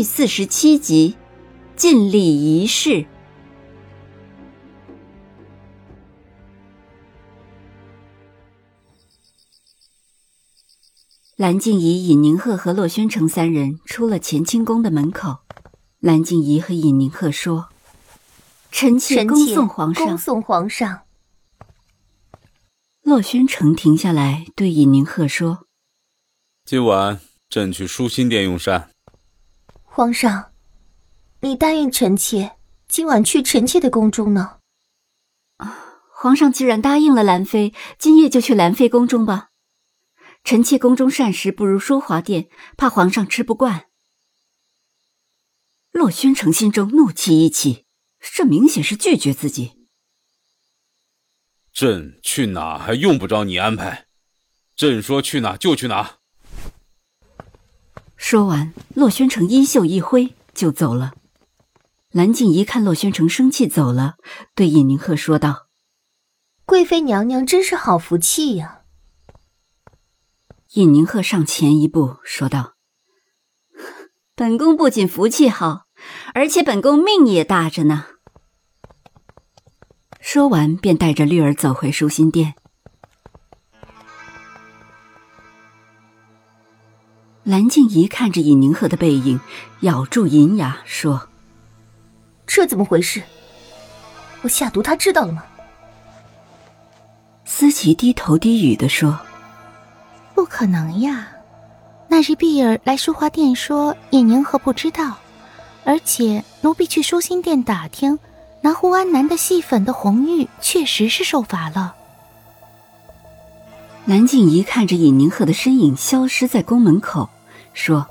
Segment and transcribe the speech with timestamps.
[0.00, 1.14] 第四十七集，
[1.76, 3.04] 尽力一试。
[11.36, 15.40] 蓝静怡、尹宁鹤和洛宣城三人出了乾清宫的门口。
[15.98, 17.68] 蓝静怡和尹宁鹤说
[18.72, 21.02] ：“臣妾恭送皇上。”恭送皇上。
[23.02, 25.66] 洛宣城停下来对尹宁鹤说
[26.64, 27.20] ：“今晚
[27.50, 28.88] 朕去舒心殿用膳。”
[29.92, 30.52] 皇上，
[31.40, 34.60] 你答应臣妾今晚去臣妾的宫中呢？
[35.56, 39.50] 啊，皇上既然答应了兰妃，今夜就去兰妃宫中吧。
[40.44, 43.88] 臣妾宫中膳食不如淑华殿，怕皇上吃不惯。
[45.90, 47.84] 洛宣城心中怒气一起，
[48.20, 49.88] 这明显是拒绝自己。
[51.72, 54.06] 朕去哪还用不着你安排，
[54.76, 56.19] 朕说去哪就去哪。
[58.22, 61.14] 说完，洛宣城衣袖一挥就走了。
[62.10, 64.16] 蓝静怡看洛宣城生气走了，
[64.54, 65.68] 对尹宁鹤说道
[66.66, 68.82] ：“贵妃娘娘真是好福气呀。”
[70.74, 72.74] 尹宁鹤上前一步说道
[74.36, 75.86] ：“本宫不仅福气好，
[76.34, 78.04] 而且本宫命也大着呢。”
[80.20, 82.54] 说完，便带着绿儿走回舒心殿。
[87.42, 89.40] 蓝静怡看着尹宁鹤的背影，
[89.80, 91.28] 咬住银牙说
[92.46, 93.22] ：“这怎么回事？
[94.42, 95.42] 我下毒，他知道了吗？”
[97.46, 99.18] 思琪低头低语的说
[100.34, 101.28] ：“不可能呀，
[102.08, 105.16] 那日碧儿来书画殿说尹宁鹤不知道，
[105.84, 108.18] 而且奴婢去舒心殿打听，
[108.60, 111.96] 拿胡安南的戏粉的红玉确实是受罚了。”
[114.10, 117.30] 蓝静怡看着尹宁鹤的身影消失在宫门口，
[117.74, 118.08] 说：“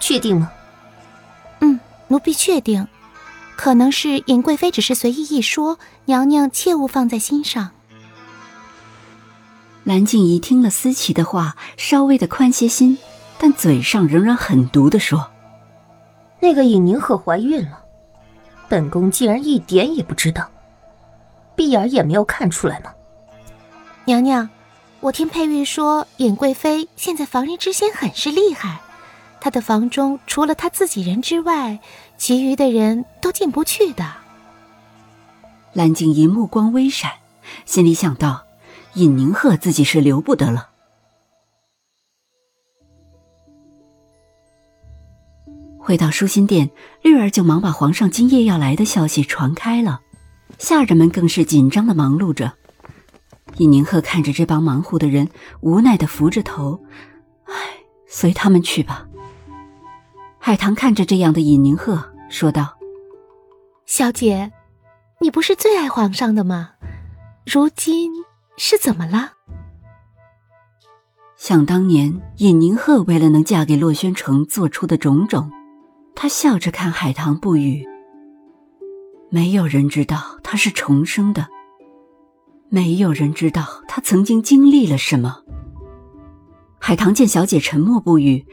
[0.00, 0.50] 确定吗
[1.60, 2.88] ？”“嗯，奴婢确定。
[3.58, 7.72] 可能是尹贵妃只是随意一说，娘娘切勿放在心上。”
[9.84, 12.96] 蓝静怡听了思琪的话，稍微的宽些心，
[13.36, 15.30] 但嘴上仍然狠毒的说
[16.40, 17.80] ：“那个尹宁鹤怀孕了，
[18.66, 20.48] 本宫竟然一点也不知道，
[21.54, 22.90] 碧儿也没有看出来吗？”
[24.06, 24.48] 娘娘。
[25.00, 28.80] 我听佩玉说，尹贵妃现在防人之心很是厉害，
[29.40, 31.78] 她的房中除了她自己人之外，
[32.16, 34.04] 其余的人都进不去的。
[35.74, 37.12] 蓝静怡目光微闪，
[37.66, 38.44] 心里想到，
[38.94, 40.70] 尹宁鹤自己是留不得了。
[45.78, 46.70] 回到舒心殿，
[47.02, 50.00] 绿儿就忙把皇上今夜要来的消息传开了，
[50.58, 52.54] 下人们更是紧张的忙碌着。
[53.58, 55.28] 尹宁鹤看着这帮忙乎的人，
[55.60, 56.78] 无奈的扶着头，
[57.44, 57.54] 唉，
[58.06, 59.06] 随他们去吧。
[60.38, 62.76] 海棠看着这样的尹宁鹤，说道
[63.86, 64.52] ：“小姐，
[65.20, 66.72] 你不是最爱皇上的吗？
[67.46, 68.12] 如今
[68.56, 69.32] 是怎么了？”
[71.36, 75.50] 想当年，尹宁鹤为了能嫁给洛宣城做出的种种，
[76.14, 77.84] 他笑着看海棠不语。
[79.30, 81.48] 没有人知道他是重生的。
[82.68, 85.42] 没有人知道他曾经经历了什么。
[86.78, 88.46] 海棠见小姐沉默不语，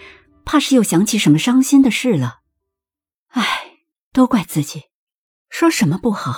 [0.46, 2.40] 怕是又想起什么伤心的事了。
[3.30, 3.44] 唉，
[4.12, 4.84] 都怪自己，
[5.50, 6.36] 说什么不好。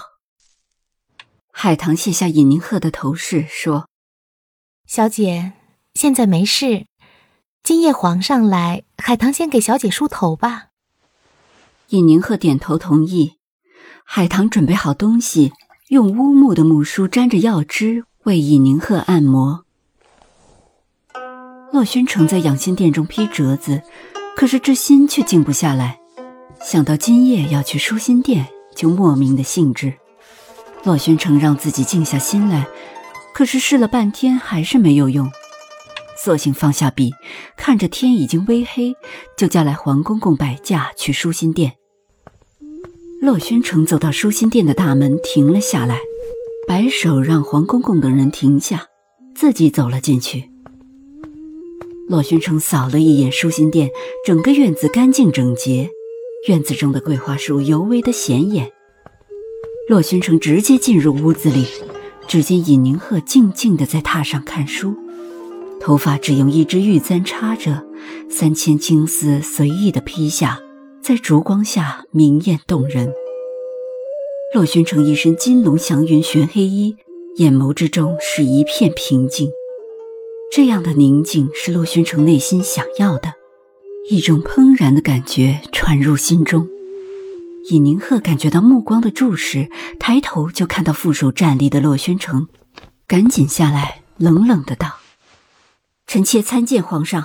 [1.51, 3.89] 海棠卸下尹宁鹤的头饰，说
[4.87, 5.53] ：“小姐，
[5.93, 6.87] 现在没事。
[7.63, 10.67] 今夜皇上来，海棠先给小姐梳头吧。”
[11.89, 13.39] 尹宁鹤点头同意。
[14.03, 15.53] 海棠准备好东西。
[15.89, 19.65] 用乌木的木梳沾着药汁为尹宁鹤按摩。
[21.71, 23.83] 洛宣城在养心殿中批折子，
[24.35, 25.99] 可是这心却静不下来。
[26.59, 29.93] 想到今夜要去舒心殿，就莫名的兴致。
[30.83, 32.65] 洛宣城让自己静下心来，
[33.31, 35.29] 可是试了半天还是没有用，
[36.17, 37.11] 索性放下笔，
[37.55, 38.95] 看着天已经微黑，
[39.37, 41.73] 就叫来黄公公摆驾去舒心殿。
[43.25, 45.99] 洛宣城走到舒心殿的大门，停了下来，
[46.67, 48.85] 摆手让黄公公等人停下，
[49.33, 50.51] 自己走了进去。
[52.07, 53.89] 洛宣城扫了一眼舒心殿，
[54.27, 55.89] 整个院子干净整洁，
[56.47, 58.71] 院子中的桂花树尤为的显眼。
[59.89, 61.65] 洛宣城直接进入屋子里，
[62.27, 64.93] 只见尹宁鹤静静的在榻上看书，
[65.81, 67.83] 头发只用一支玉簪插着，
[68.29, 70.59] 三千青丝随意的披下，
[71.07, 73.13] 在烛光下明艳动人。
[74.55, 76.97] 洛宣城一身金龙祥云玄黑衣，
[77.35, 79.47] 眼眸之中是一片平静。
[80.51, 83.35] 这样的宁静是洛宣城内心想要的，
[84.09, 86.67] 一种怦然的感觉传入心中。
[87.69, 89.69] 尹宁鹤感觉到目光的注视，
[89.99, 92.47] 抬头就看到负手站立的洛宣城，
[93.05, 94.95] 赶紧下来，冷冷的道
[96.07, 97.23] ：“臣妾参见皇上。”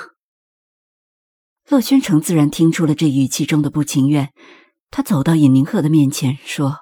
[1.70, 4.32] 洛宣城自然听出了这语气中的不情愿，
[4.90, 6.80] 他走到尹宁鹤的面前说：“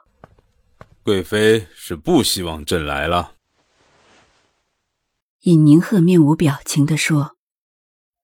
[1.04, 3.34] 贵妃是不希望朕来了。”
[5.44, 7.36] 尹宁鹤面无表情地说：“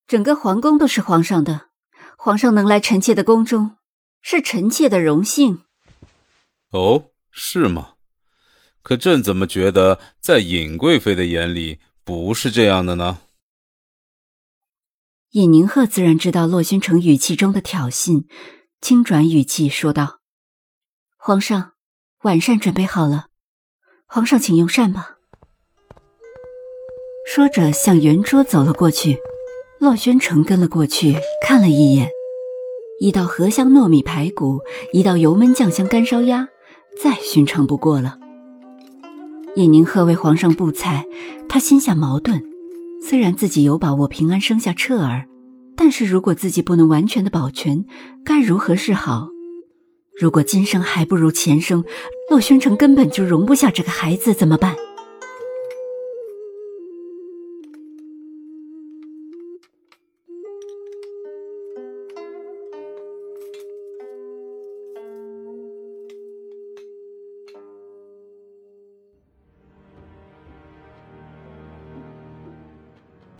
[0.08, 1.68] 整个皇宫都是皇上的，
[2.16, 3.76] 皇上能来臣妾的宫中。”
[4.26, 5.64] 是臣妾的荣幸。
[6.70, 7.96] 哦，是吗？
[8.80, 13.18] 可朕怎么觉得，在尹贵妃的眼里不是这样的呢？
[15.34, 18.22] 尹宁鹤自然知道洛宣城语气中的挑衅，
[18.80, 20.20] 轻转语气说道
[21.18, 21.72] ：“皇上，
[22.22, 23.26] 晚膳准备好了，
[24.06, 25.16] 皇上请用膳吧。”
[27.26, 29.18] 说着向圆桌走了过去，
[29.80, 32.08] 洛宣城跟了过去，看了一眼。
[33.00, 34.60] 一道荷香糯米排骨，
[34.92, 36.46] 一道油焖酱香干烧鸭，
[37.02, 38.20] 再寻常不过了。
[39.56, 41.04] 尹宁鹤为皇上布菜，
[41.48, 42.53] 他心下矛盾。
[43.06, 45.26] 虽然自己有把握平安生下彻儿，
[45.76, 47.84] 但是如果自己不能完全的保全，
[48.24, 49.28] 该如何是好？
[50.18, 51.84] 如果今生还不如前生，
[52.30, 54.74] 洛宣城根本就容不下这个孩子，怎么办？